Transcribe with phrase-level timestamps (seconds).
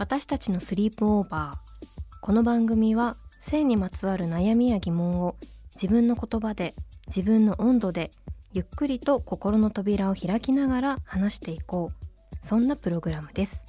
[0.00, 2.16] 私たちのスリープオーバー。
[2.22, 5.36] この番組は性にまつわる悩みや疑問を
[5.74, 6.74] 自分の言葉で
[7.08, 8.10] 自分の温度で
[8.54, 12.46] ゆっくりと心の扉を開きながら話していこう。
[12.46, 13.66] そんなプログラムです。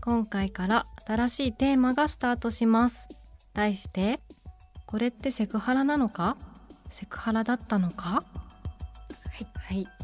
[0.00, 3.06] 今回から新しいテーマがスタートします。
[3.52, 4.20] 題して
[4.86, 6.38] これってセクハラなのか？
[6.88, 8.06] セクハラだったのか？
[8.06, 8.22] は
[9.38, 9.46] い。
[9.54, 9.97] はい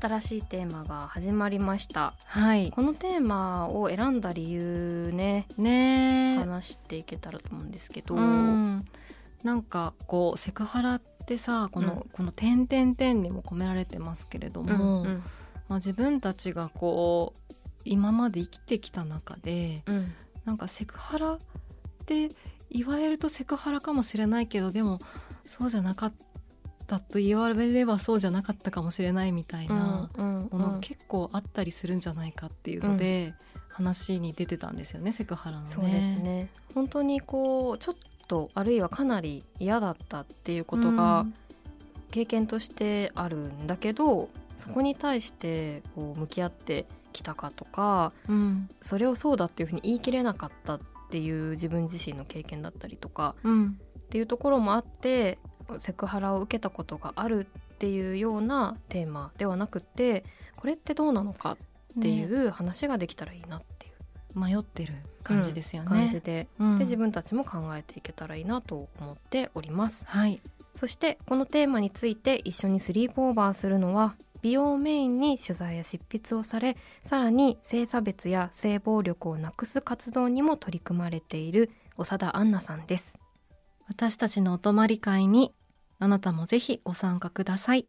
[0.00, 2.14] 新しいテーマが始まりました。
[2.24, 2.70] はい。
[2.70, 6.36] このテーマを選んだ理由ねね。
[6.36, 8.84] え話していけたらと思うんですけど、うん。
[9.42, 12.08] なんかこうセクハラってさこの、うん。
[12.12, 15.22] この点々点にも込められてますけれども、うんうん。
[15.68, 20.12] まあ、自分たちがこう今まで生きてきた中でうん。
[20.44, 21.38] なんかセクハラっ
[22.06, 22.30] て
[22.70, 24.98] 言われるとセクハラかもしれないけどでも
[25.44, 26.27] そうじゃなかった
[26.96, 33.34] と言われればそうじゃなかったかもしれないみたいなうんもの結構あったりするんじゃないかっていうので、
[33.68, 35.68] 話に出てたんですよねセクハラのね。
[35.68, 36.50] そうですね。
[36.74, 41.26] 本当にこうちょっとあるいはかなり嫌だったっていうことが
[42.10, 48.70] 経験としてあるんだけど、そこに対してこう向き合ってきたかとかうん、うん。
[48.80, 50.80] それをそうだっていうふうに言い切れなかったっ
[51.10, 53.78] ていう自分自身の経験だったりとかうん。
[53.98, 55.38] っていうところもあって
[55.78, 60.24] セクハラを受けたことがあるっていうようなテーマではなくて
[60.56, 61.52] これってどうなのか
[61.98, 64.38] っていねう話ができたらいいなっていう。
[64.38, 65.88] 迷ってる感じですよね。
[65.88, 66.78] 感じで,、うん。
[66.78, 70.04] で自分たちも考えていけたらいいなと思っております。
[70.06, 70.40] はい。
[70.74, 83.18] そしてこのテーマについて一緒にスリープオーバーするのは美容をメインに取材や執筆をされさらに性差別や性暴力をなくす活動にも取り組まれている長田杏奈さんです。
[83.88, 85.52] 私たちのお泊まり会に
[85.98, 87.88] あなたもぜひご参加ください。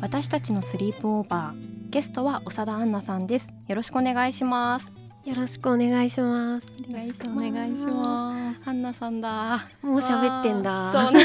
[0.00, 6.66] 私たちのスリープオーバーゲストは長田杏奈さんですよろしくお願いしますよろしくお願いします。
[6.66, 8.60] よろしくお願いします。
[8.60, 10.92] 杏奈さんだもう喋ってんだ。
[10.92, 11.24] そうね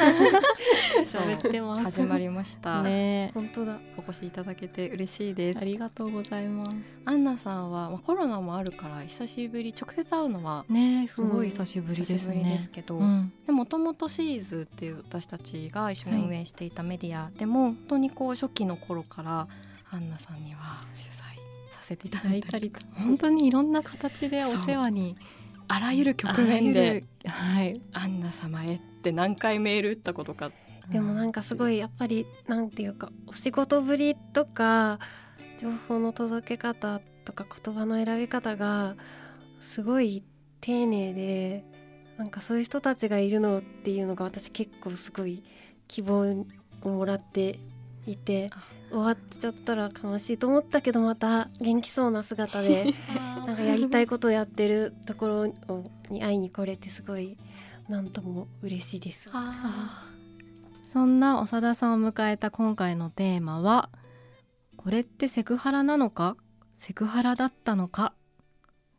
[1.06, 1.84] 喋ってます。
[1.84, 3.30] 始まりました、ね。
[3.36, 3.78] 本当だ。
[4.00, 5.60] お越しいただけて嬉しいです。
[5.60, 6.72] ありがとうございます。
[7.06, 12.18] アンナさんは、まあ、コロナもあるから久しぶり直接会うのはねすごい久しぶりですね。
[12.18, 13.32] 久しぶりですけど、うん。
[13.46, 19.48] でもともとシーズっていう私たちが一緒に運営していたメディアでも、本当にこう初期の頃から
[19.92, 21.31] アンナさんには取材さ
[21.92, 25.18] せていただいたり本当にいろんな形でお世話に。
[25.68, 27.06] あらゆる局面で。
[27.26, 30.52] はい「アンナ様へ」って何回メール打ったことか。
[30.90, 35.00] でもなんかすごいやっぱりなんていうかお仕事ぶりとか
[35.58, 38.98] 情報の届け方とか言葉の選び方が
[39.62, 40.24] すごい
[40.60, 41.64] 丁寧で
[42.18, 45.44] なんかそういう人たちがいるのっていうのが私結構すごい
[45.88, 46.46] 希望
[46.82, 47.60] をもらって
[48.06, 48.50] いて。
[48.52, 52.94] あ終わっちゃったら悲しいと思ったけどまた元気そうな姿で
[53.46, 55.40] なんかやりたいことをやってるところ
[55.74, 57.38] をに会いに来れてすごい
[57.88, 59.30] なんとも嬉しいです。
[59.32, 60.08] あ
[60.92, 63.90] そんな長田さんを迎えた今回のテーマは
[64.76, 66.36] これってセクハラなのか
[66.78, 68.14] セクハラだったのか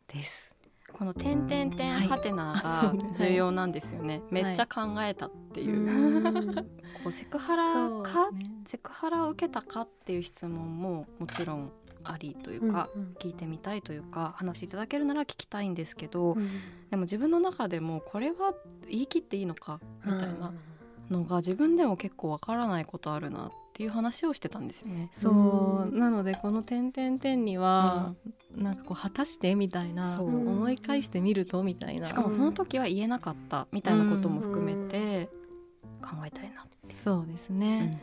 [0.07, 0.52] です。
[0.93, 2.07] この「点点点はい。
[2.07, 3.03] はてな」あそうね。
[3.09, 6.53] が重要なんですよね、めっちゃ考えたっていう、うん。
[6.53, 6.61] こ
[7.07, 8.43] うセクハラか、ね。
[8.67, 11.71] セクハラを受けたかっていう質問ももちろん
[12.03, 13.13] ありというか、うんうん。
[13.19, 16.49] 聞いてみたいというか話いただけるなら聞きたいんですけど、うん。
[16.89, 18.53] でも自分の中でもこれは
[18.87, 19.79] 言い切っていいのか？
[20.05, 20.53] みたいな
[21.09, 25.09] のが自分でも結構わからないことあるなっていう話をしてたんですよね。
[25.11, 25.89] そう。
[25.89, 25.99] うん。
[25.99, 28.13] なのでこの点々点には、
[28.55, 32.05] なんかこう果たしてみたいな思い返してみるとみたいな。
[32.05, 35.29] しかもその時は言えなかったみたいなことも含めて
[36.01, 36.93] 考えたいなって。
[36.93, 38.01] そうですうね、ん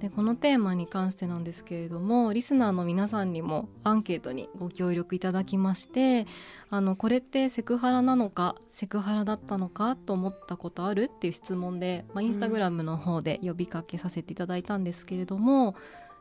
[0.00, 6.26] でこのテーマに関してなんですけれどもリスナーの皆さんにもアンケートにご協力いただきまして
[6.68, 15.74] あのこれってセクハラなのかセクハラだったのかと思ったことあるっていう質問で、まあ、インスタグラムの方で呼びかけさせていただいたんですけれども、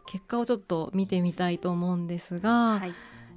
[0.06, 2.94] 結果をちょっと見てみたいと思うんですが、はい。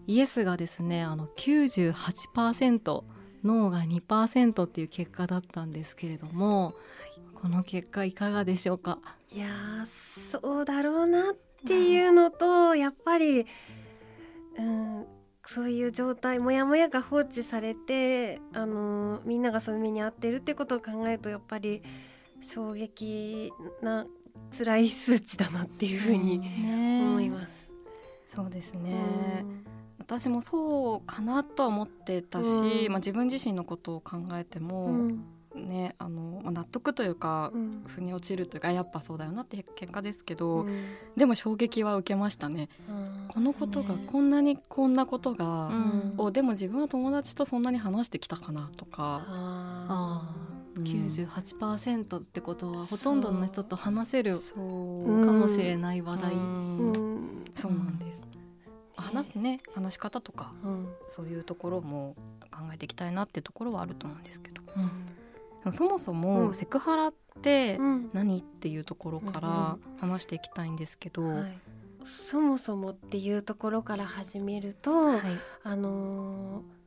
[0.07, 3.03] イエスがですねあの98%
[3.45, 6.75] ノーが2%っていう結果だったんですけれども、
[7.41, 8.99] この結果いかがでしょうか？
[9.33, 11.37] いやーそうだろうなっ
[11.67, 13.47] ていうのとやっぱり、
[14.59, 15.07] うん、
[15.47, 21.83] そういう状態モヤモヤが放置されて、あのーみんながそういう目に遭ってるってことを考えるとやっぱり
[22.41, 23.53] 衝撃
[23.83, 24.07] な
[24.57, 26.41] 辛い数値だなっていうふうに
[27.03, 27.71] 思います。
[28.27, 29.45] そうですね、
[29.99, 32.93] 私もそうかなとは思ってたし、うん。
[32.93, 35.25] まあ、自分自身のことを考えてうも、ん
[35.67, 37.85] ねあのまあ納得というか、うん。
[37.87, 40.85] 腑に落ちるというかやっぱそうだよなって結果ですけど、うん。
[41.17, 42.69] でも衝撃は受けましたね。
[43.29, 44.05] このことがね。
[44.07, 46.15] こんなにこんなことが、うん。
[46.19, 50.35] をでも自分は友達とそんなに話してきたかなとか、ああ
[50.77, 50.85] うん。
[50.85, 56.93] 98%ってことはほとんどの人と話せるかもしれない話題、うん。
[56.93, 57.45] ーうん。
[57.55, 58.29] そうなんです。
[58.97, 60.89] 話すね話し方とかうん。
[61.09, 62.17] そういうところも
[62.51, 64.63] 考えていきたいなっていうところはあると思うんですけど
[65.71, 66.55] そもそも、うん。
[66.55, 68.11] セクハラってうん。
[68.13, 71.59] 何っていうところから話していきたいんですけど、はい。
[72.05, 75.21] そもそもっていうところから始めると、はい。
[75.65, 76.79] あのー、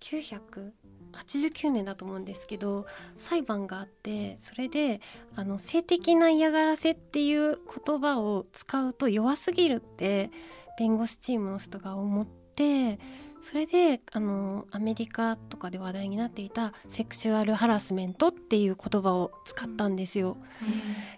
[0.00, 2.86] 1989年だと思うんですけど
[3.18, 5.00] 裁判があってそれで
[5.34, 10.30] あの性的な嫌がらせっていう言葉を使うと弱すぎるって
[10.78, 12.98] 弁護士チームの人が思って
[13.42, 20.36] それであのアメリカとかで話題になっていたセクシュアルハラスメントっていう言葉を使ったんですよ。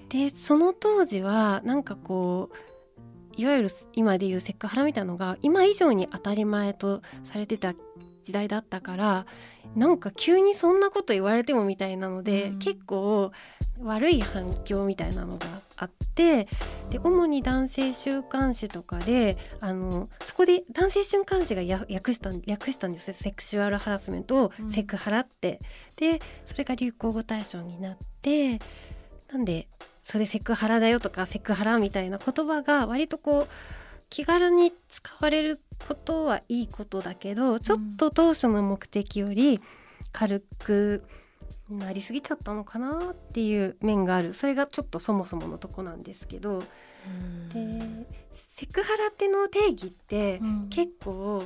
[0.08, 2.56] でその当時はなんかこう
[3.40, 7.74] いわゆる今でいうセクハラみたいなのが今以上に当たり前とされてた
[8.22, 9.26] 時代だったから
[9.74, 13.32] なんか急にそんなこと言われてもみたいなので、うん結構
[13.80, 15.46] 悪い反響みたいなのが
[15.76, 16.46] あって
[16.92, 23.14] で主に男性週刊誌とかであのそこで男性週刊誌がや訳したん略したんですよ。
[23.18, 24.70] セクシュアルハラスメントをうん。
[24.70, 25.58] セクハラって。
[25.96, 28.58] でそれが流行語大賞になって
[29.32, 29.68] なんで
[30.04, 33.48] それセクハラだよとかセクハラみたいな言葉が割とこう
[34.10, 39.62] 気軽に使われることはいいことだけどちょっと当初の目的より
[40.12, 41.04] 軽く
[41.78, 44.34] なりすぎちゃったのかなっていう面がある。
[44.34, 46.62] それがちょっとそもそものとこなんですけど。
[47.52, 48.06] で
[48.56, 50.69] セクハラっての定義ってうん。
[50.69, 51.42] 結構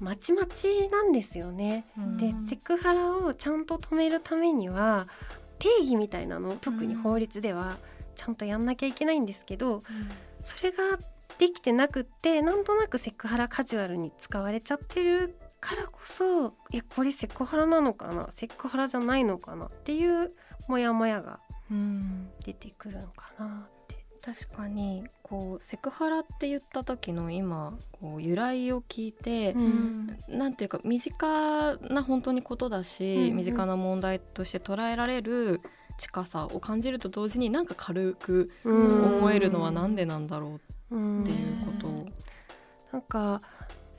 [0.00, 1.86] まちまちなんですよね。
[1.96, 2.18] うん。
[2.18, 5.06] でセクハラをちゃんと止めるためには
[5.58, 7.76] 定義みたいなのを特に法律では
[8.14, 9.82] ちゃんとやんなきゃいけないんですけど、
[10.44, 10.98] それが
[11.38, 18.28] できてなくってなんとなくセクハラカジュアルに使われちゃってるからこそいやこれセクハラなのかな？
[18.32, 19.66] セクハラじゃないのかな？
[19.66, 20.32] っていう
[20.68, 21.38] モヤモヤが
[21.70, 22.28] うん。
[22.44, 24.04] 出てくるのかなって。
[24.24, 30.16] 確かにこうセクハラって言った時の今こう由来を聞いて、うん。
[30.28, 33.36] なんていうか身近な本当にことだし、うんうん。
[33.36, 35.60] 身近な問題として捉えられる
[35.98, 42.06] 近さを感じると同時になんか軽く思えるのはなんでなんだろううんっていうことを、
[42.92, 43.40] なんか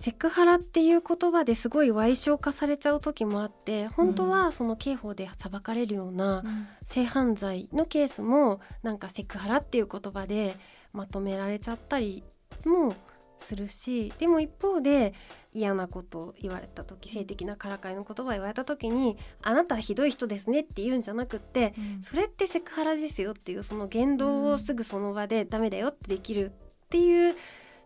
[0.03, 6.43] セクハラっていう言葉ですごい歪償化されちゃう時もあって本当はその刑法で裁かれるような
[6.85, 10.57] 性犯罪のケースもなんかセクハラっていう言葉で
[10.91, 12.21] まとめられちゃったり
[12.65, 12.93] も
[13.39, 15.13] するしでも一方で
[15.53, 27.35] 嫌なことを言われた時性的なからかいの言葉を言われた時に「あなたはひどい人ですね」って言うんじゃなくってそれってセクハラですよっていうその言動をすぐその場でダメだよってできるっていう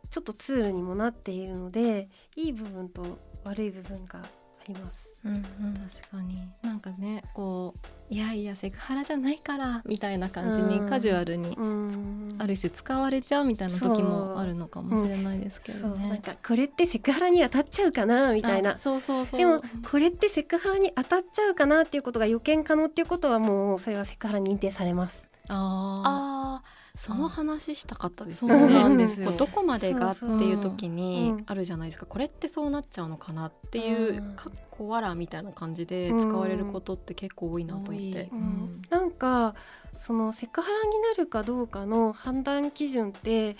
[0.09, 4.23] ちょっとツールにもなっているのでいい部分と悪い部分があ
[4.67, 5.09] ります。
[5.23, 5.41] うんうん。
[5.41, 6.41] 確かに。
[6.61, 7.73] なんかねこ
[8.09, 10.89] ういやいやセクハラじゃないからみたいな感じにうん。
[10.89, 12.35] カジュアルにうん。
[12.37, 16.09] ある種使われちゃうみたいな時もあるのかもしれないですけどね。
[16.09, 18.75] なんかこれってセクハラに当たっちゃうかなみたいな。
[18.75, 19.39] あそうそうそう。
[19.39, 19.59] でも
[19.89, 25.26] これってセクハラに当たっちゃうかなっていうことが予見可能っていうことはもうそれはセクハラに認定されます。
[25.49, 28.73] ああーその話したかったですそうよね。
[28.73, 29.31] なんですよ。
[29.31, 34.35] どこまでがっていう時にうんあるじゃないですか、これってそうなっちゃうのかなっていううん。
[34.35, 37.97] かっこわらみたいな感じで使われることって結構多いなと思って。
[37.97, 38.29] 多い。
[38.31, 38.81] うん。
[38.89, 39.53] なんか
[39.91, 43.55] そのセクハラになるかどうかの判断基準って、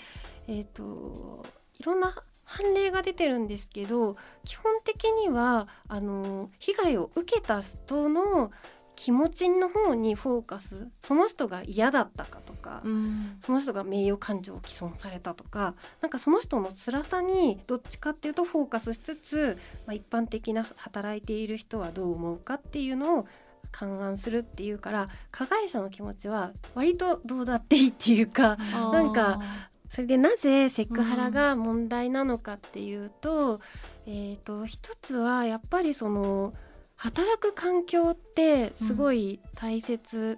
[0.48, 1.44] えー、と
[1.78, 2.14] いろんな
[2.44, 8.50] 判例が出てるんですけど基本的にはあの被害を受けた人の
[8.98, 13.38] 気持ちの方にフォーカスその人が嫌だったかとか、うん。
[13.40, 23.28] その人が名誉感情を毀損されたとかなんかその人の辛さにどっちかっていうとフォーカスしつつ、まあ、一般的な働いている人はどう思うかっていうのを
[23.70, 29.40] 勘案するっていうから加害者の気持ちは割とどうだっていいっていうかなんか
[29.88, 33.60] それでなぜセクハラが問題なのかっていうと,、
[34.06, 36.52] えー、と一つはやっぱりその
[36.98, 40.36] 働く環境ってすごい大切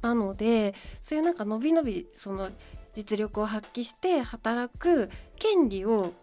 [0.00, 2.50] なので、そういうなんかのびのびその
[2.94, 6.14] 実力を発揮して働く権利を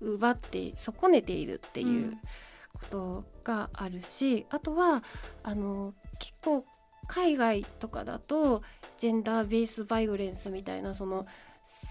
[0.00, 2.16] 奪って損ねているっていう
[2.72, 5.02] ことがあるし、あとは
[5.42, 6.64] あの結構
[7.08, 8.62] 海外とかだと
[8.98, 11.26] ジェンダーベースバイオレンスみたいなその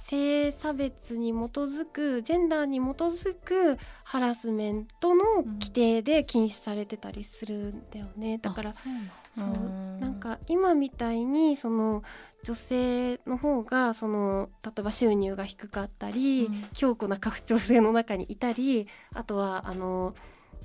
[0.10, 12.04] 性差別に基づくジェンダーに基づくハラスメントの規定で禁止されてたりするんだよね、だからそうなんか今みたいにその
[12.44, 16.64] 女性の方がその例えば収入が低かったり、うん。
[16.74, 20.16] 強固な家父長制の中にいたりあとはあの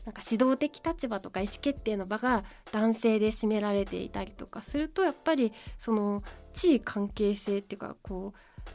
[0.04, 6.22] なんか指導的立場とか意思決定の場が男性で占められていたりとかするとやっぱりその
[6.52, 8.32] 地位関係性っていうかこ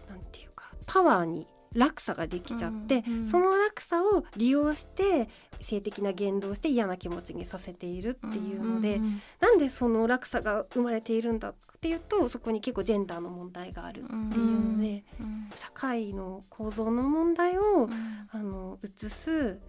[0.08, 0.47] うなんていうか
[0.88, 5.29] パワーに落差ができちゃって、うんうんその落差を利用して
[5.60, 17.91] 性的な言動をして嫌な気持ちにさせているっていうので、うんなんでその落差が生まれているんだっていうとそこに結構ジェンダーの問題があるっていうので、うん社会の構造の問題を、うん。
[18.32, 19.60] あの移す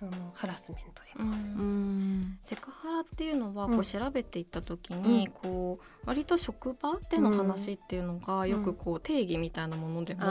[0.00, 1.22] あのハラスメントで。
[1.22, 1.42] もある。
[1.42, 2.38] うん。
[2.44, 3.72] セクハラっていうのはうん。
[3.72, 5.32] こう調べていった時に、うん。
[5.32, 8.48] こう割と職場での話っていうのがん。
[8.48, 10.22] よくこう定義みたいなものでも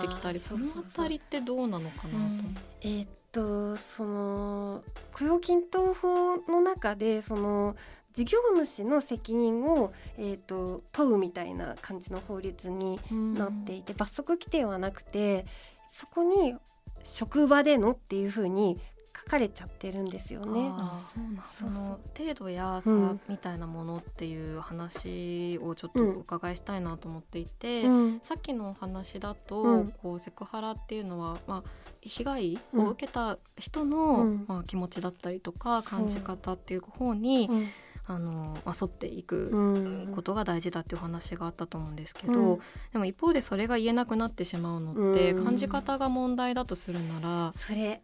[0.00, 2.44] 出てきたり、そのそうそうそうあたりってどうなのかなと。
[2.82, 7.76] えーっとその雇用均等法の中でその
[8.12, 15.46] 事業主の責任を、えーっと問うみたいな感じの法律になっていて、罰則規定はなくて
[15.88, 16.56] そこに
[17.04, 18.78] 職場でのっていうふうに
[19.16, 20.46] 書かれちゃってるんですよね。
[20.46, 21.44] そうなんだ。
[21.44, 23.20] その程度や差うん。
[23.28, 28.20] みたいなものっていう話をちょっとお伺いしたいなと思っていて、うん。
[28.22, 29.90] さっきのお話だと、うん。
[29.90, 34.44] こうセクハラっていうのは、まあ、被害を受けた人の、うん。
[34.48, 37.68] まあ、気持ちだったりとか感じ方っていう方に、うん。
[38.04, 40.12] あのまあ、沿っていくうん。
[40.12, 42.60] ことが大事だっていうお話があったと思うんですけど、うん。
[42.92, 45.44] でも一方でそれが言えなくなってしまうのって、うん。
[45.44, 48.02] 感じ方が問題だとするなら、それね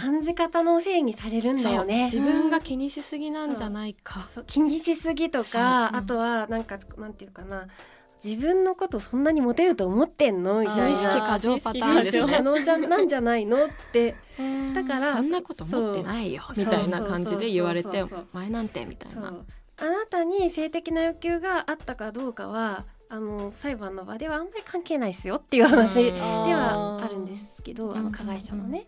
[0.00, 2.04] 感じ方のせいにされるんだよね。
[2.04, 4.28] 自分が気にしすぎなんじゃないか。
[4.46, 5.92] 気にしすぎとか、う。
[5.92, 5.96] ん。
[5.96, 7.66] あとはなんかなんていうかな。
[8.24, 10.60] 自分のことそんなにモテると思ってんの？
[10.60, 10.88] みたいな。
[10.88, 12.64] 自意識過剰パターンです自意識ね。
[12.64, 14.14] じゃなんじゃないのって。
[14.74, 16.42] だからそんなこと思ってないよ。
[16.56, 19.34] みたいな感じで言われて前なんてみたいな。
[19.78, 26.18] あなたに性的な欲求があったかどうかはあの裁判の場ではあんまり関係ないですよっていう話でうん。
[26.18, 28.04] はあるんですけど、あうん。
[28.04, 28.86] の加害者のね。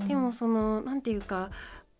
[0.00, 0.08] うん。
[0.08, 1.50] でもそのなんていうか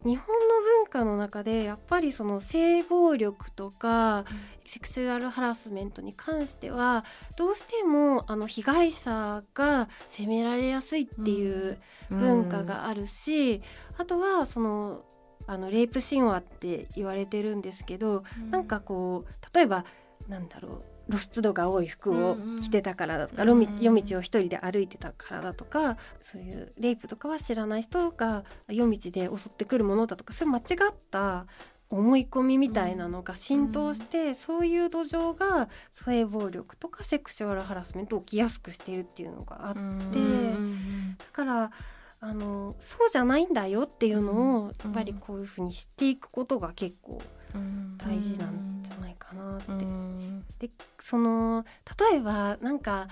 [0.04, 4.24] 日本の文化の中でやっぱりその性暴力とか、
[4.64, 7.04] セクシュアルハラスメントに関しては
[7.36, 11.78] どうしてもあの被害者が責められやすいっていう
[12.10, 13.60] 文化があるし、
[13.98, 15.02] あとはその
[15.48, 19.84] あのレイプ神話って言われてるんですけど、なんかこう例えば
[20.28, 31.46] なんだろう露出度が多い服を着てたからだとか、うんうん夜夜道を一人で歩いてたからだとかそういうレイプとかは知らない人が夜道で襲ってくるものだとかそういう間違った
[31.90, 39.82] 思い込みみたいなのが浸透して、そういう土壌が性暴力とかセクシュアルハラスメントを起きやすくしているっていうのがあって、う
[40.20, 41.70] んだから
[42.20, 47.37] あのそうじゃないんだよっていうのを、うんやっぱりこういうふうに知っていくことが結構うん
[47.96, 49.72] 大事なんじゃないかなって。
[49.72, 51.64] うんでその
[52.10, 53.08] 例えばなんか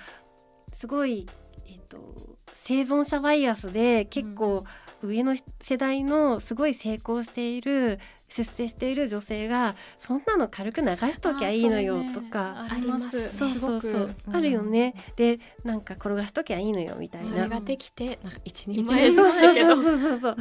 [0.72, 1.26] すごい、
[1.66, 2.14] えっと
[2.52, 4.64] 生存者バイアスで結構
[5.02, 7.98] 上の世代のすごい成功している
[8.28, 12.66] 出世している女性がそんなの軽く流しときゃいいのよとか。
[12.68, 13.36] あります。
[13.36, 14.36] そうそうそうすごく。
[14.36, 17.28] あるよね、でなんか転がしときゃいいのよみたいな。
[17.28, 20.18] それができてなんか一人一前 人前そうそうそうそう。
[20.18, 20.36] そう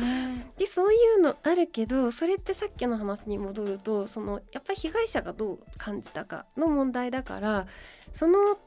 [0.58, 7.68] でそういうのあるけどそれってさっきの話に戻るとそのやっぱり被害者がどう感じたかの問題だから
[8.14, 8.58] その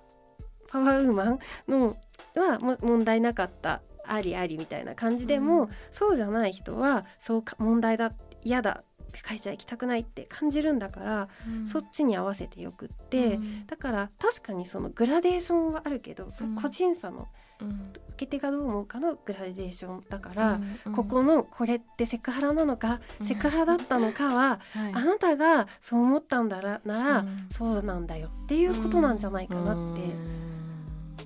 [0.68, 1.96] パワーウーマンの
[2.36, 5.68] はも問題なかったありありみたいな感じでも、うん。
[5.92, 8.12] そうじゃない人はそうか問題だ
[8.44, 8.84] 嫌だっ
[9.22, 11.28] 会社行きたくないって感じるんだから、
[11.66, 13.66] そっちに合わせてよくって、うん。
[13.66, 16.54] だから確かにそのグラデーションはあるけど、そうん。
[16.56, 17.28] 個人差の
[17.60, 17.92] うん。
[18.18, 23.26] 受け手がどう思うかのグラデーションだから、うんここのこれってセクハラなのか、うん。
[23.26, 24.92] セクハラだったのかは、 はい。
[24.94, 27.46] あなたがそう思ったんだらなら、うん。
[27.50, 30.02] そうなんだよっていうことなんじゃないかなって。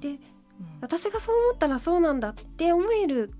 [0.00, 0.31] でうん
[0.80, 3.30] 私がそう思ったらそうなんだって思える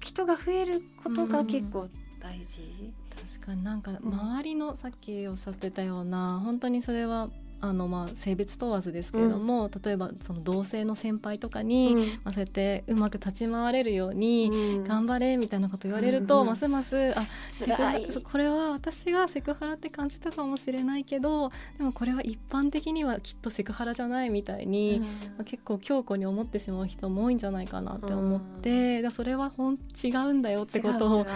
[0.00, 1.88] 人が増えることが結構
[2.20, 2.92] 大事。
[3.34, 3.98] 確かになんかん。
[4.02, 7.28] 周りのさっきおっしゃってたような本当にそれは
[7.62, 14.84] あのまあ性別問わずですけれども、例えばその同性の先輩とかに、まあ、そうやってうまく立ち回れるように、うん。
[14.84, 16.46] 頑張れみたいなこと言われると、うん。
[16.48, 25.00] ますますあセクハこれは私がセクハラって感じたかもしれないけどでもこれは一般的にはきっとセクハラじゃないみたいに、
[25.36, 31.26] まあ結構強固に思ってしまう人も多いんじゃないかなって思って、それはほん違うんだよってことを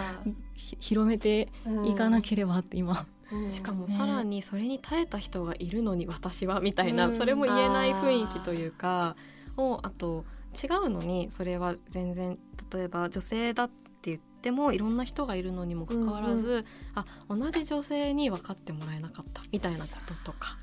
[0.55, 1.49] ひ広めて
[1.85, 3.07] いかなければって今、
[3.51, 7.17] しかもねさらにそれに耐えた人がいるのに私はみたいな、うん。
[7.17, 9.15] それも言えない雰囲気というか
[9.57, 10.25] をあと
[10.61, 12.37] 違うのにそれは全然
[12.73, 16.65] 例えば女性だって言ってもいろんな人がいるのにもかかわらず、うん
[16.95, 19.87] あ同じ女性に分かってもらえなかったみたいなこ
[20.23, 20.57] ととか。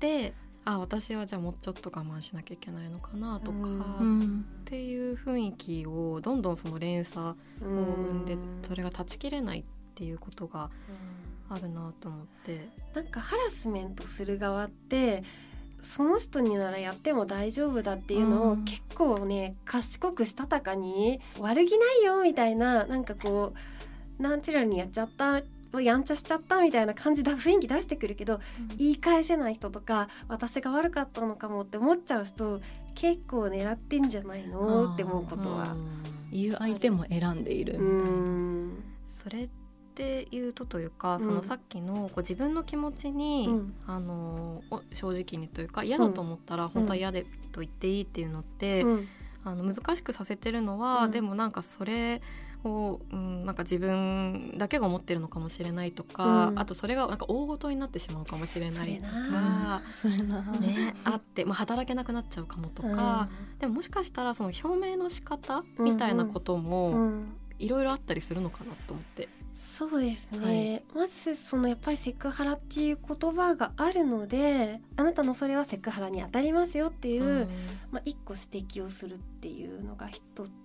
[0.00, 3.56] であ私はじゃあもうちょっと我慢しなきゃいけないのかなとか、
[4.00, 10.70] うんっ、ていう雰囲気をどんどんその連鎖を生んでそれが断ち切れないっていうことが
[11.50, 12.68] あるなと思って。
[12.94, 15.22] なんかハラスメントする側って
[15.82, 23.52] その人にならやっても大丈夫だっていうのをうん結構ね賢くしたたかに悪気ないよみたいななんかこ
[24.18, 25.42] うナチュラルにやっちゃった
[25.80, 28.40] やんちゃしちゃったみたいな感じだ雰囲気出してくるけど
[28.78, 32.60] 言い返せない人とか私が悪かったのかもって思っちゃう人
[32.94, 35.76] 結構狙ってんじゃないのって思うことは。
[36.32, 38.18] 言う相手も選んでいるみうたいな。
[38.18, 39.48] んそれ
[39.98, 41.20] っていうとというか、ん。
[41.20, 43.74] そのさっきのこう自分の気持ちに、うん。
[43.86, 49.08] あのお正直にというか嫌だと思ったら本当は嫌でと言っていいっていうのって、うん。
[49.44, 51.10] あの難しくさせてるのは、うん。
[51.10, 52.22] でもなんかそれ
[52.64, 56.58] を、うん、なんか自分だけが思ってるのかもしれないとか、うん。
[56.60, 59.82] あとそれがなんか大事になってしまうかもしれないとか。
[60.60, 63.28] ね、あって、まあ、働けなくなっちゃうかもとか、
[63.58, 67.32] でももしかしたらその表明の仕方みたいなことうもん。
[67.58, 69.28] いろいろあったりするのかなと思って。
[69.78, 77.48] そうですね、まずそのやっぱりセクハラっていう言葉があるのであなたのそれはセクハラに当たりますよっていう、
[77.92, 80.20] まあ、一個指摘をするっていうのが一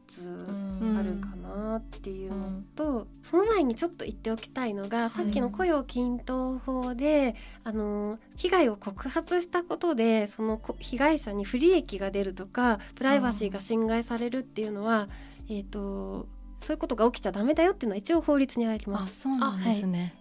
[0.07, 0.97] つうん。
[0.97, 15.07] あるかなっていうのと、その前にちょっと言っておきたいのが、さっきの雇用均等法であの被害を告発したことでそのこ被害者に不利益が出るとかプライバシーが侵害されるっていうのは、
[15.49, 16.27] えっ、と
[16.63, 19.21] そういうことが起きちゃダメだよっていうのは一応法律にありまあす。
[19.21, 20.15] そうなんですね。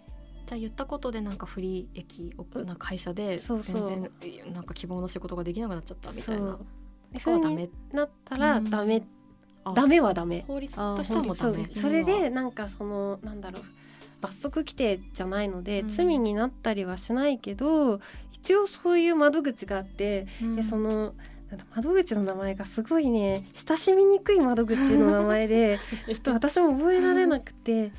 [0.45, 4.11] じゃあ言ったことでなんか不利益をな会社で全然
[4.53, 6.59] なんか希望の仕事ができなくなっちゃったみたいな。
[7.23, 7.41] そう。
[7.41, 8.71] ダメなったらうん。
[8.71, 9.03] ダメ、
[9.65, 9.73] あ。
[9.73, 10.45] ダメはダメ。
[10.49, 11.69] 法律としてはもダメ。
[11.75, 13.63] それでなんかそのなんだろう。
[14.21, 15.89] 罰則規定じゃないので、うん。
[15.89, 18.01] 罪になったりはしないけど
[18.33, 20.27] 一応そういう窓口があって、
[20.57, 21.15] でその
[21.75, 27.91] 窓口の名前がすごいね親しみにくい窓口の名前で ちょっと私も覚えられなくてえっ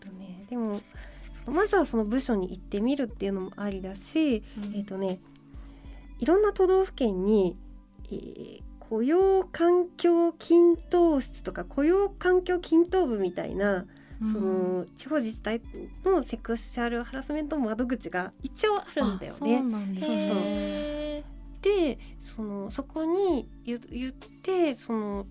[0.00, 0.80] とねでも
[1.46, 4.76] まずはその部署に行ってみるっていうのもありだし、うん。
[4.76, 5.20] えっとね
[6.18, 7.56] いろんな都道府県に、
[8.10, 13.86] えー雇用環境均等室とか雇用環境均等部みたいな、
[14.20, 15.62] その地方自治体
[16.04, 19.62] のセクシャルハラスメント窓口が一応あるんだよそうね。
[19.62, 20.36] なんですそうそう。
[20.42, 21.24] へ
[21.62, 25.26] でそのそこに言言ってその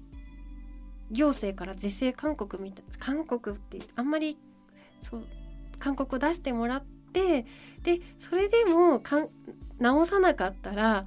[1.11, 4.37] 行政から是正勧告みたい勧告ってあんまり
[5.01, 5.25] そう
[5.79, 7.45] 勧告を出してもらって
[7.81, 9.29] でそれでもかん
[9.79, 11.05] 直さなかったら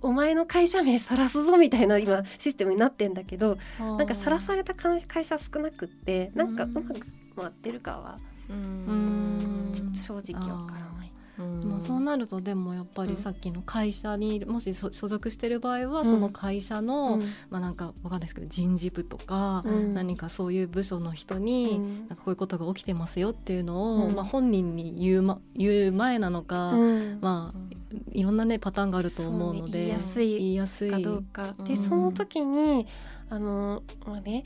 [0.00, 6.94] お前の会社名晒すぞみたいな今システムになってんだけどなんか晒された会会社少なくってなんかうまく
[7.36, 8.16] 回ってるかは
[9.72, 10.83] ちょっと正直わから
[11.38, 16.08] もうそうなるとでもやっぱりさっきの会社にもしそ所属してる場合は、うん。
[16.08, 17.20] その会社の、うん。
[17.50, 19.94] まあなんかわかんないですけど人事部とか、うん。
[19.94, 21.98] 何かそういう部署の人に、うん。
[22.00, 24.14] なんかこういうことが起きてますよっていうのを、うん。
[24.14, 27.18] まあ本人に言う,、ま、言う前なのか、うん。
[27.20, 27.58] まあ
[28.12, 32.86] いろんなねパターンがあると思うので言いやすいかどうか、でうんその時に
[33.28, 34.44] あのまあね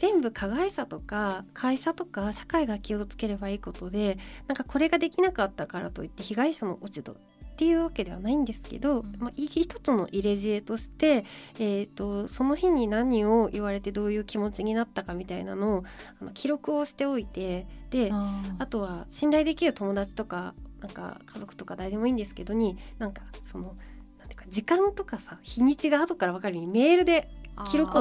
[0.00, 7.16] 全部加害者とか会社とか社会が気をつければいいことでなんかこれができなかったからといって被害者の落ち度っ
[7.60, 11.26] っていうわけではないんですけど、まあ、一つの入れ知恵として、
[11.58, 15.84] えーと、その日に何を言われてどういう気持ちになったかみたいなのを
[16.22, 18.12] あの記録をしておいてで
[18.58, 23.76] あとは信頼できる友達とかなんか家族とか誰でもいいんですけどになんかその
[24.18, 27.28] なんていうか時間とかさ日にちが後から分かるようにメールで
[27.64, 28.00] 記録を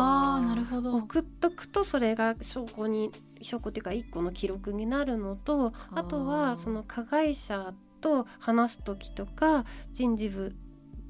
[0.97, 10.55] 送っとくとそれが証拠に証拠っていうか一個の記録になるのとあとはその加害者と話す時とか人事部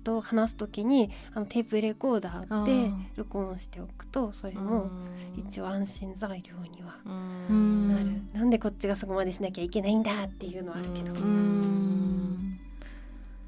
[0.03, 4.89] と話す時にあのテープレコーダーで録音しておくとそれも
[5.37, 8.21] 一応安心材料にはなる。
[8.33, 11.13] なんでこっちがそこまでしなきゃいけないんだっていうのはあるけど。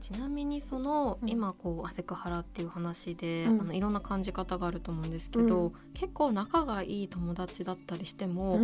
[0.02, 8.60] ちなみにその、うん、今こうアセクハラっていう話で、うん、あのいろんな感じ方があると思うんですけど、うん、結構仲がいい友達だったりしても、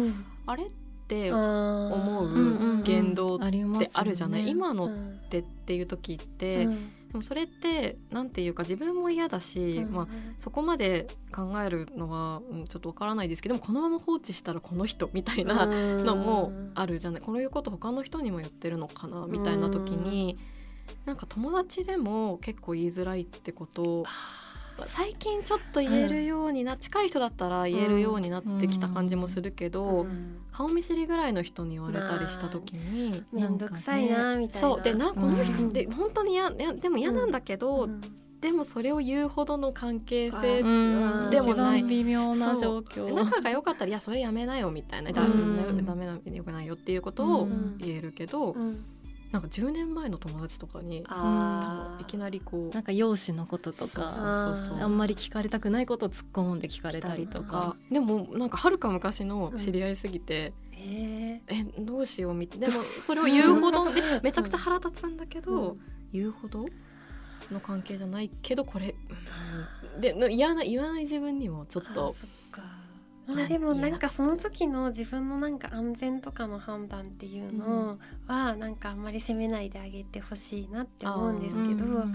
[0.45, 0.71] あれっ
[1.07, 4.97] て思う言動ってあるじゃない、ね、今のっ
[5.29, 17.21] てっていう時って、でもそれって何て言うか自分も嫌だし、まあ、そこまで考えるのは、うん、ちょっとわからないですけどもこのまま放置したらこの人みたいなのもあるじゃない？
[17.21, 20.37] こういうこと他の人にも言ってるのかなみたいな時に。
[21.05, 24.05] なんか友達でも結構言いづらいってこと。
[24.85, 34.67] 最近ちょっと言えるようにな、うん、近い人だったら言えるようになってきた感じもするけど、うん、顔見知りぐらいの人に言われたりした時に面倒くさいなみたいな。
[34.69, 37.89] そうでなこの人って本当にややでも嫌なんだけど、
[38.39, 40.61] でもそれを言うほどの関係性
[41.31, 41.83] でもない。
[41.83, 43.11] 微妙な状況。
[43.11, 47.47] 仲が良かったら「いやそれやめなよ」みたいな「ダメダメなよくないよ」っていうことを
[47.79, 48.55] 言えるけど、
[49.31, 51.03] なんか10年前の友達とかに
[51.99, 54.07] いきなりこうなんか容姿のこととか
[54.79, 57.75] あんまり聞かれたくないことを突っ込んで聞かれたりとか。
[57.91, 61.41] でもなんかはるか昔の知り合いすぎて、うん、え
[61.79, 62.67] どうしようみたいな。
[62.67, 63.85] でも それを言うほど
[64.21, 65.79] めちゃくちゃ腹立つんだけど、うん、
[66.13, 66.65] 言うほど
[67.51, 68.95] の関係じゃないけどこれ、
[69.95, 72.15] うん、で嫌な言わない自分にもちょっと。
[73.27, 82.05] まあでもなんかその時の自分のなんか安全とかの判断っていうのはなんかあんまり責めないであげてほしいなって思うんですけど。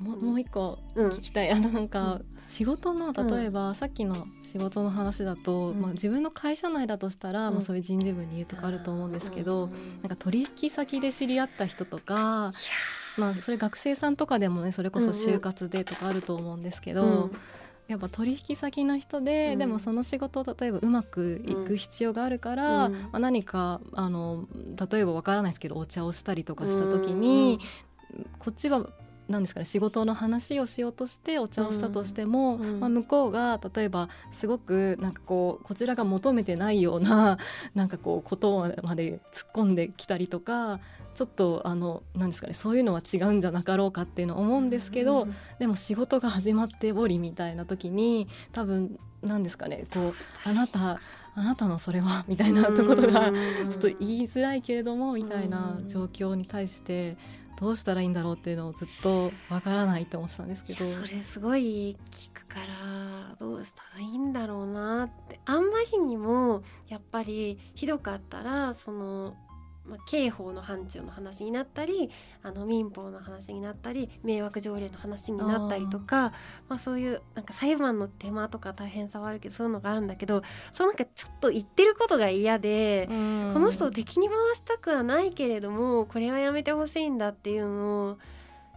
[0.00, 4.14] ももう一個聞きたい、うん、あのなんか仕事の例えば、さっきの
[4.50, 9.68] 仕事の話だと、うん、まあ、自分の会社内だとしたら、うん、まあ、そういう人事部に言うとかあると思うんですけど、
[10.00, 12.52] なんか取引先で知り合った人とか、
[13.18, 17.30] まあ、それ学生さんとかでもねそれこそ就活でとかあると思うんですけど。
[17.90, 24.46] やっぱ取引先の人で、うん、でもその仕事を例えばうまくいく必要があるから、うん、まあ、何かあの
[24.90, 27.58] 例えばわからないですけどお茶をしたりとかした時に、
[28.16, 28.86] うん、こっちは
[29.30, 37.38] 何ですかね仕事の話をしようとしてお茶をしたとしても、うん、まあ、向こうが例えばすごくなんかこうこちらが求めてないような
[37.74, 40.80] なんかこうことまで突っ込んできたりとか
[41.14, 50.14] ちょっとあのなんですかねそういうのは違うんじゃなかろうかっていうのを思うんですけど、うん、でも仕事が始まっておりみたいな時に多分なんですかねこう
[50.44, 50.98] あなた
[51.34, 57.16] あなたのそれはみたいなところがちょっと言いづらいけれどもみたいな状況に対して
[57.60, 60.84] どうしたらいいんだろうっていうのをずっとわからないと思ってたんですけど。
[60.90, 65.40] それすごい聞くからどうしたらいいんだろうなって。
[65.44, 69.36] あんまりにもやっぱりひどかったらその
[69.90, 72.10] まあ、刑法の範疇の話になったり
[72.42, 76.32] あの民法の話になったり迷惑条例の話になったりとか
[76.68, 83.12] まあ、そういうなんか裁判の手間とか大変さはあるけどそういうのがあるんだけどそうなんかちょっと言ってることが嫌でこ
[83.58, 88.18] の人を敵に回したくはないけれどもこれはやめてほしいんだっていうのを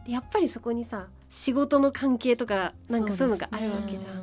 [0.08, 4.23] やっぱりそこにさ仕事の関係とかなんかそういうのがあるわけじゃん。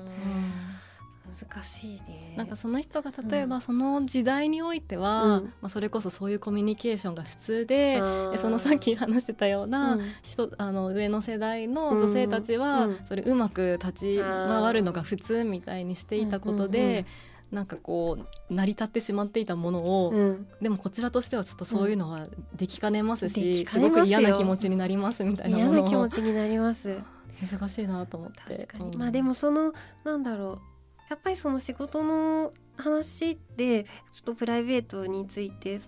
[1.48, 2.34] 難しいね。
[2.36, 8.00] なんかその人が例えばその時代においては、うん、まあ、それこそそういうコミュニケーションが普通で
[8.32, 17.06] でそのさっき話してたような人、うん、あの上の世代の女性たちはそれうまく立ち回るのが普通みたいにしていたことで。
[17.50, 18.16] なんかこ
[18.48, 22.22] う成り立ってしまっていたものを、うん、でもこちらとしてはちょっとそういうのは
[22.54, 25.74] できかねますし、うん、すごく嫌な気持ちになりますみたいなものを。
[25.74, 26.96] 嫌な気持ちになります。
[27.40, 28.68] 難しいなと思って。
[28.78, 29.72] うん、まあでもその
[30.04, 30.69] なんだろう
[31.10, 35.80] やっぱりその仕事の話でちょっとプライベートについて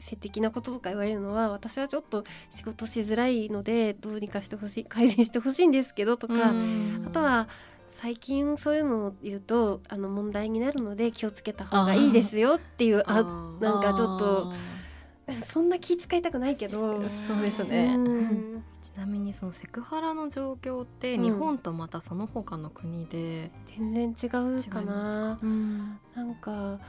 [0.00, 7.48] 性的なこととか言われるのは私はちょっと仕事しづらいのでどうにかしてほしい改善してほしいんですけどとかあとは
[7.92, 13.22] 最近そういうのを言うとあの問題になるので気をつけた方がいいですよっていうあ
[13.60, 14.54] なんかちょっと
[15.46, 17.02] そんな気遣いたくないけど。
[17.26, 17.98] そうですね。
[18.82, 25.36] ちなみにそのセクハラの状況って日本とまたその他の国で、全然違うかな。
[25.36, 25.38] か？
[25.42, 26.80] うん、なんか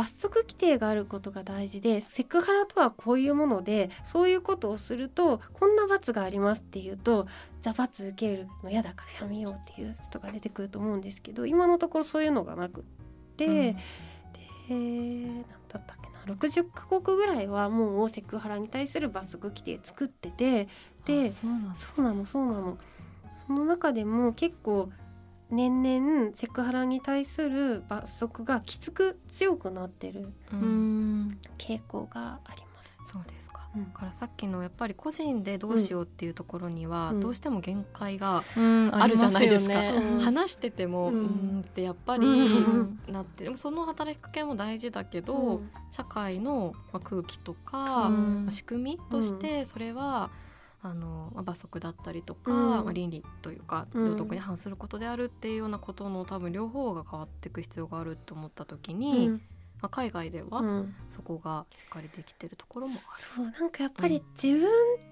[0.00, 7.26] 罰則規定があることが大事でセクハラとはこういうものでそういうことをするとこんな罰がありますっていうと
[7.60, 12.84] じゃあ罰受けるの嫌だからやめようっていう人が出てくると思うんですけど今のところそういうのがなくっ
[13.36, 13.76] て、うん、で
[14.70, 20.68] 何だったっけな60カ国ぐらいはもうセクハラに対する罰則規定作ってて
[21.04, 21.58] でそうな
[22.12, 22.78] のそうなの。
[23.46, 24.90] その中でも結構
[25.50, 30.32] 年々セクハラに対する罰則がきつく強くなってる
[31.58, 33.12] 傾向があります。
[33.12, 33.39] そうですか、
[33.76, 40.18] うん、からさっきのやっぱり個人でどうしようっていうところにはどうしても限界があるじゃないですか、うん。
[40.18, 42.26] ね、話してても、うん、ってやっぱり
[43.06, 48.10] なってでもその働きかけも大事だけど、社会の空気とか、
[48.50, 50.30] 仕組みとしてそれは、
[50.82, 59.42] あの罰則だったりとか、うん、まあ、倫理というか道徳に反することであるっていうようなことの多分両方が変わっていく必要があると思った時に、うん、
[59.82, 63.24] まあ、海外ではそこがしっかりできてるところもある。
[63.36, 64.68] そうなんかやっぱり自分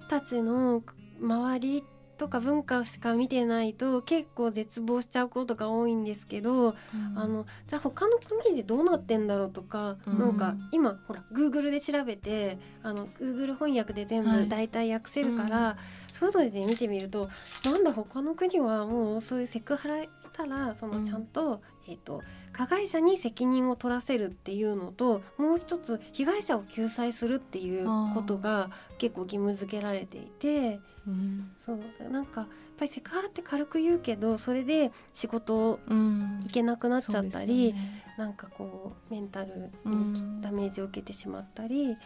[0.08, 0.82] たちの
[1.20, 1.84] 周り
[2.18, 6.74] とか文化しか見てないと結構絶望しちゃうことが多いんですけど、うん、
[7.16, 15.78] あのじゃあ他の国でどうなってんだろうとか、うん、なんか今ほら Google で調べてあの Google 翻訳で全部大体訳せるから、は
[16.10, 17.30] い、そういうので見てみると
[17.64, 22.22] なんだ他の国はもうそういうセクハラしたらそのちゃんと、えーと、
[22.52, 31.78] 加害者に責任を取らせるっていうのともう一つ被害者を救済するっていうことが結構義務付けられていて、うん、そう。
[32.10, 32.48] なんかやっ
[32.78, 41.96] ぱりセクハラって軽く言うけどそれで仕事行けなくなっちゃったり、うんね、なんかこうメンタルにダメージを受けてしまったり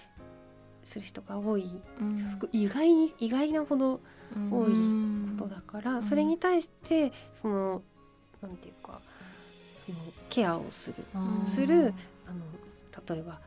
[0.83, 2.19] する人が多い、うん、
[2.53, 4.01] 意外に意外なほど
[4.35, 7.83] 多いことだから、それに対してその
[8.41, 9.01] なんていうか。
[10.29, 10.95] ケアをする
[11.45, 11.95] する
[12.27, 13.41] あの例えば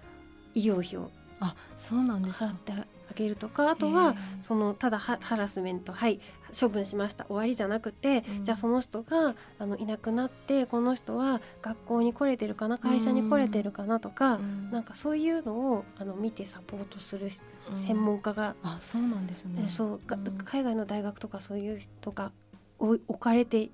[0.54, 6.19] 医療費をあそうなんです払ってあげるとかあとはそのただハラスメントはい
[6.60, 17.30] 処分しました終わりじゃなくて、うん、じゃあその人があのいなくなってこの人は学校に来れてるかな会社に来れてるかなとか、うん、なんかそういうのをあの見てサポートする
[17.74, 19.67] 専門家が、うん、あそうなんですね。
[19.67, 20.00] そう、
[20.45, 22.32] 海外の大学とかそういう人が
[22.80, 23.72] 置かれてい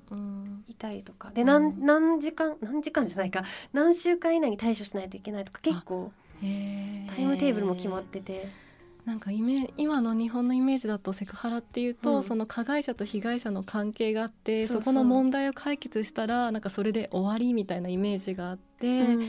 [0.78, 3.44] たりとか、で何何時間何時間じゃないか。
[3.74, 6.12] 何週間以内に対処しないといけないとか結構
[6.42, 6.46] タ
[7.22, 8.72] イムテーブルも決まってて。
[9.06, 19.26] なんかイメ今の日本のイメージだとセクハラっていうと、うん、その加害者と被害者の関係があってそこの問題を解決したらなんかそれで終わりみたいなイメージがあって、うん、あ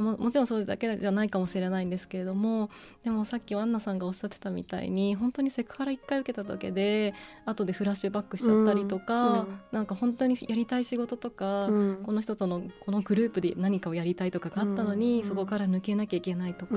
[0.00, 2.70] ももちろんそれだけじゃないかもしれないんですけれども
[3.04, 16.74] でもさっきアンナさんがおっしゃってたみたいに本当にセクハラ1回受けただけで後でフラッシュバックしちゃったりとか、うん、なんか本当にやりたい仕事とか、うん、この人とのこのグループで何かをやりたいとかがあったのに、うん、そこから抜けなきゃいけないとか、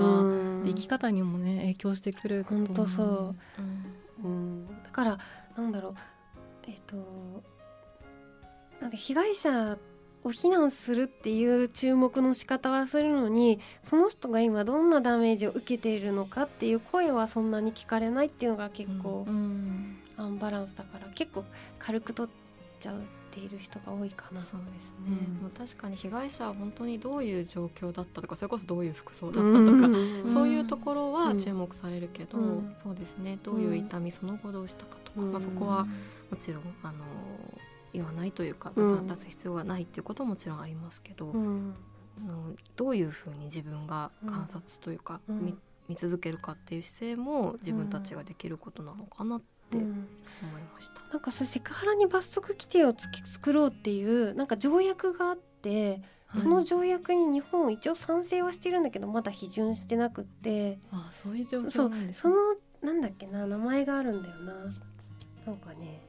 [0.65, 3.35] 生き方にもね影響してくる本当そ
[4.23, 4.67] う、うん。
[4.83, 5.19] だから
[5.57, 5.95] なんだろう。
[6.67, 7.43] えっ、ー、と
[8.81, 9.77] なんか被害者
[10.23, 19.25] を非難するっていう注目の仕方はするのにその人が今どんなダメージを受けているのかっていう声はそんなに聞かれないっていうのが結構、
[20.17, 21.45] アンバランスだから結構
[21.77, 22.31] 軽く取っ
[22.79, 24.41] ちゃうている人が多いかな。
[24.41, 30.27] そうですね、うん、確かに被害者は本当にどういう状況だったとかそれこそどういう服装だったとか、うん。
[30.27, 33.39] そういうところは注目されるけど、うん、そうですね。
[33.41, 35.85] どういう痛みその後どうしたかとか、まあ、そこは
[36.29, 37.05] もちろんあの
[37.93, 41.75] 言わないというか出す必要がないっていうことももちろんありますけど、うん、
[42.75, 49.89] どういうふうに自分が観察というか、うん、見見続けるかっていう姿勢も自分たちができることなのかなって思い
[50.71, 51.01] ました。
[51.11, 56.03] なんかそセクハラに罰則規定をつき作ろうっていうなんか条約があって、
[56.39, 60.77] その条約に日本一応賛成はしてるんだけどまだ批准してなくって。
[60.91, 62.35] あそういう状況なんです、ね、その
[62.83, 64.53] なんだっけな名前があるんだよな。
[65.47, 66.01] なんかね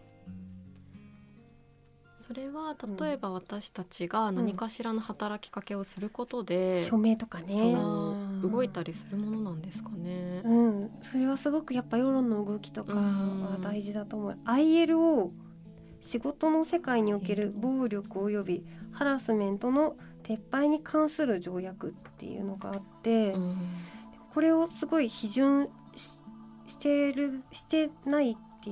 [2.30, 7.76] それは例えば私たちが何かしらの働きかけをすることで、署名とかね。
[8.40, 10.40] 動いたりするものなんですかね。
[10.44, 14.38] うん、それはすごくやっぱ世論の動きとかは大事だと思う。
[14.44, 15.32] ILO
[16.00, 23.34] 仕事の世界における暴力及びハラスメントの撤廃に関する条約っていうのがあって、
[24.32, 28.70] これをすごい批准してるしてないって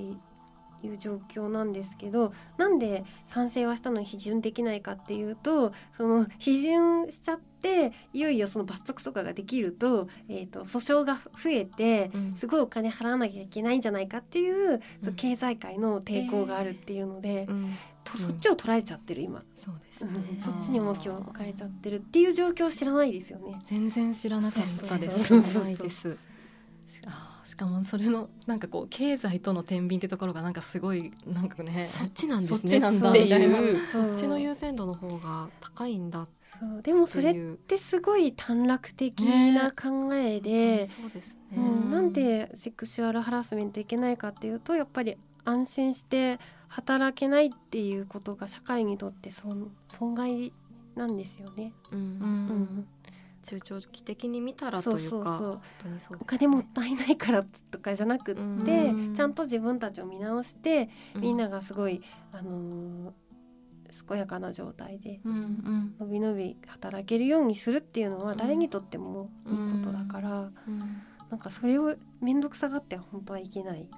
[0.87, 20.15] いう状況なんですけどなんで賛成はしたのに批准できないかっていうとその批准しちゃっていよいよその罰則とかができると,、えーと、訴訟が増えて、すごいお金払わなきゃいけないんじゃないかっていう、うん、その経済界の抵抗があるっていうので、えー、とそっちを捉えちゃってる今、そうですうん。
[20.15, 23.61] ねそっちに重きを置かれちゃってるっていう状況を知らないですよね。
[23.65, 26.17] 全然知らなかったです
[27.45, 32.59] しかもそれのなんかこう経済との天秤ってところがなんかすごいなんかねそっちなんですね。
[32.59, 33.57] そっちなんだみたいな。
[33.93, 36.83] そっちの優先度の方が高いんだっそう。
[36.83, 50.53] でもそれっていうてすごい短絡的な考えで、そうですね、うん、なんでセクシュアルハラスメントいけないかっていうとやっぱり安心して働けないっていうことが社会にとって損損害
[50.97, 51.73] なんですよね。
[51.93, 51.99] うん。
[51.99, 52.11] ううん
[52.81, 52.89] ん
[53.49, 55.23] 中長期的に見たらそうという。
[55.23, 55.61] か
[56.21, 59.15] お金もったいないからとかじゃなくって、うん。
[59.15, 63.13] ちゃんと自分たちを見直して、うみんながすごい、あのー
[64.07, 68.39] 健やかな状態でのびのび働けるようにするっていうのはうん。
[68.39, 71.03] 誰にとってもいいことだから、うん。
[71.31, 73.89] なんかそれを面倒くさがっては本当はいけない。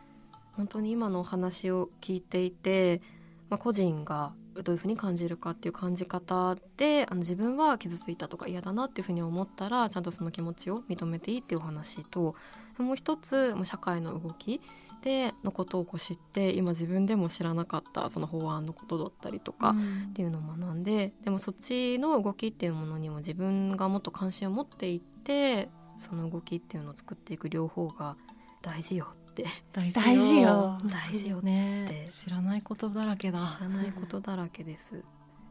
[0.53, 3.03] 本当に今のお話を聞いていて、
[3.51, 12.35] まあ、個人がどういうふうに感じるかっていう感じ方であの自分は傷ついたとか嫌だなっていうふうに思ったらちゃんとその気持ちを認めていいっていうお話と
[12.79, 14.61] もう一つもう社会の動き
[15.03, 19.75] でのことをこう知って今自分でも知らなかったその法案のことだったりとか、
[20.11, 28.17] っていうのを学んででもそっちの動きっていうものにも自分がもっと関心を持っていってその動きっていうのを作っていく両方が
[28.63, 29.49] 大事よって。
[29.73, 30.79] 大大事よ。
[30.85, 31.39] 大事よ。
[31.39, 32.07] ってね。
[32.09, 33.39] 知らないことだらけだ。
[33.39, 35.03] 知らないことだらけです。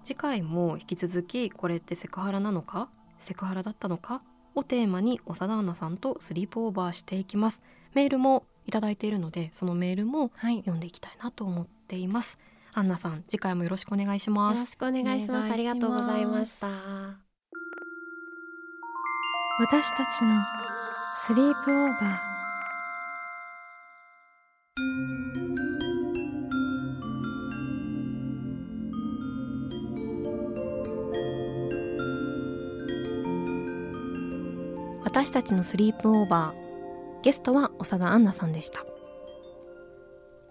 [0.04, 2.90] 次回も引き続きこれってセクハラなのか？
[3.18, 4.22] セクハラだったのか？
[4.56, 7.62] をテーマに長田アンナさんとスリープオーバーしていきます。
[7.94, 10.58] メールもいただいているのでそのメールもはい。
[10.60, 12.38] 読んでいきたいなと思っています。
[12.74, 14.56] アンナさん次回もよろしくお願いします。
[14.56, 15.46] よろしくお願いします。
[15.46, 15.54] お願いします。
[15.54, 16.68] ありがとうございました。
[19.60, 20.42] 私たちの
[21.18, 22.39] スリープオーバー
[35.20, 37.24] 私たちのスリープオーバー。
[37.24, 38.86] ゲストは長田アンナさんでした。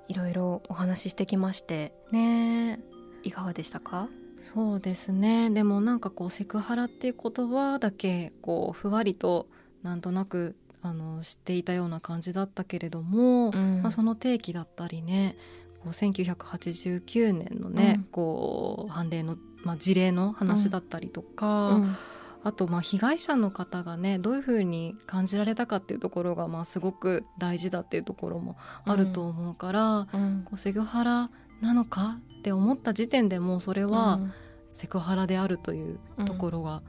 [0.08, 2.78] いろいろお話ししてきましてね。
[3.22, 4.10] いかがでしたか？
[4.52, 5.48] そうですね。
[5.48, 9.48] でもなんかこうセクハラっていう言葉だけこうふわりと
[9.82, 13.80] なんとなくあの知っていたような感じだったけれども、うん。
[13.80, 15.38] まあ、その定義だったりね
[15.82, 18.04] こう1989年のね、うん。
[18.04, 21.96] こう判例の、まあ、事例の話だったりとか、うん
[22.42, 30.42] あとまあ被害者の方がねどういうふうに感じられたかっていうところがまあすごく大事だっていうところもあると思うから、うん。
[30.44, 34.32] こうセクハラなのかって思った時点でもうそれは、うん。
[34.72, 36.82] セクハラであるというところが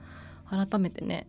[0.47, 1.27] 改めてね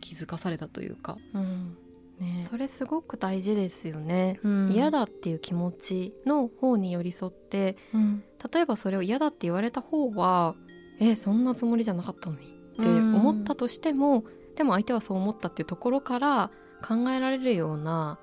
[0.00, 1.76] 気づかされたというか、うん。
[2.18, 2.44] ね。
[2.48, 4.72] それすごく大事ですよね、うん。
[4.72, 8.24] 嫌だっていう気持ちの方に寄り添ってうん。
[8.52, 10.54] 例えばそれを嫌だって言われた方は
[10.98, 14.24] えそんなつもりじゃなかったのにって思ったとしても、
[14.56, 16.50] でも相手はそう思ったっていうところから
[16.86, 18.18] 考えられるような、ま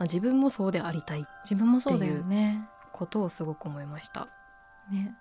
[0.00, 2.68] あ自分もそうでありたい自分もそうだよね。
[2.92, 4.28] ことをすごく思いました。
[4.90, 5.16] ね。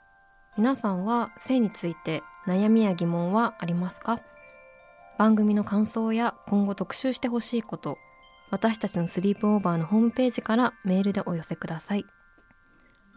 [0.57, 4.19] 皆さんは性について悩みや疑問はありますか？
[5.17, 7.97] 番組の感想や今後特集してほしいこと
[8.51, 12.05] 私たちのスリープオーバーのホームページからメールでお寄せください。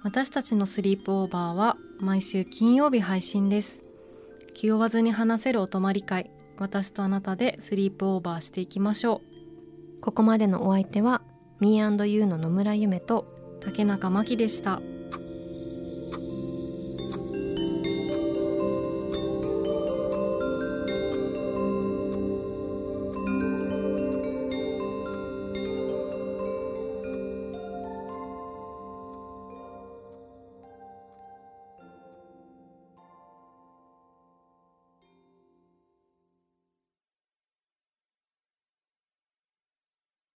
[0.02, 3.82] 私たちのスリープオーバーは毎週金曜日配信です
[4.54, 6.30] 気負わずに話せるお泊まり会。
[6.60, 9.22] 私とあなたでスリープオーバーしていきましょ
[10.02, 11.22] ここまでのお相手は
[11.58, 13.26] Me&You の野村ゆめと
[13.58, 14.80] う竹中真希でした